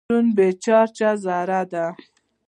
نیوټرون 0.03 0.27
بې 0.35 0.47
چارجه 0.63 1.09
ذره 1.23 1.61
ده. 1.71 1.85